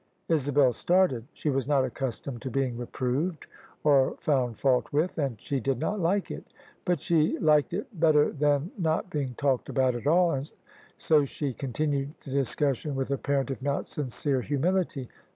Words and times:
Isabel 0.29 0.73
started. 0.73 1.25
She 1.31 1.51
was 1.51 1.67
not 1.67 1.85
accustomed 1.85 2.41
to 2.41 2.49
being 2.49 2.75
reproved 2.75 3.45
or 3.83 4.15
found 4.19 4.57
fault 4.57 4.91
with, 4.91 5.19
and 5.19 5.39
she 5.39 5.59
did 5.59 5.77
not 5.77 5.99
like 5.99 6.31
it. 6.31 6.43
But 6.85 6.99
she 6.99 7.37
liked 7.37 7.71
it 7.71 7.85
better 7.99 8.31
than 8.31 8.71
not 8.79 9.11
being 9.11 9.35
talked 9.37 9.69
about 9.69 9.93
at 9.93 10.07
all; 10.07 10.41
so 10.97 11.23
she 11.23 11.53
continued 11.53 12.15
the 12.25 12.31
discussion 12.31 12.95
with 12.95 13.11
apparent, 13.11 13.51
if 13.51 13.61
not 13.61 13.87
sincere, 13.87 14.41
hu 14.41 14.57
mility. 14.57 15.07